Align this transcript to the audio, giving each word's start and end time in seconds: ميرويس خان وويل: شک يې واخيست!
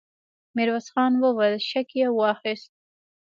ميرويس 0.55 0.87
خان 0.93 1.11
وويل: 1.21 1.55
شک 1.69 1.89
يې 1.99 2.07
واخيست! 2.19 2.71